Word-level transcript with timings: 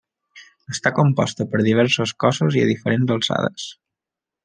Està 0.75 0.91
composta 0.99 1.47
per 1.53 1.63
diversos 1.69 2.17
cossos 2.25 2.61
i 2.61 2.65
a 2.67 2.71
diferents 2.73 3.15
alçades. 3.19 3.71